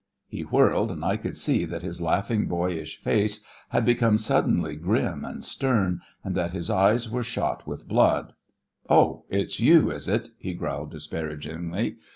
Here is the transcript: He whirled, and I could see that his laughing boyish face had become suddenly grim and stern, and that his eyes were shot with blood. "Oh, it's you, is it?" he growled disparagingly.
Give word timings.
He 0.27 0.41
whirled, 0.41 0.89
and 0.89 1.05
I 1.05 1.15
could 1.15 1.37
see 1.37 1.63
that 1.63 1.83
his 1.83 2.01
laughing 2.01 2.47
boyish 2.47 2.99
face 2.99 3.45
had 3.69 3.85
become 3.85 4.17
suddenly 4.17 4.75
grim 4.75 5.23
and 5.23 5.43
stern, 5.43 6.01
and 6.23 6.33
that 6.33 6.53
his 6.53 6.71
eyes 6.71 7.07
were 7.07 7.21
shot 7.21 7.67
with 7.67 7.87
blood. 7.87 8.33
"Oh, 8.89 9.25
it's 9.29 9.59
you, 9.59 9.91
is 9.91 10.07
it?" 10.07 10.29
he 10.39 10.55
growled 10.55 10.89
disparagingly. 10.89 11.97